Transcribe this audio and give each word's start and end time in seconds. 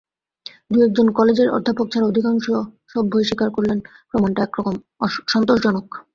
দুই-একজন 0.71 1.07
কলেজের 1.17 1.49
অধ্যাপক 1.49 1.87
ছাড়া 1.89 2.09
অধিকাংশ 2.09 2.45
সভ্যই 2.93 3.25
স্বীকার 3.29 3.49
করলে, 3.51 3.73
প্রমাণটা 4.09 4.41
একরকম 4.43 4.75
সন্তোষজনক। 5.27 5.87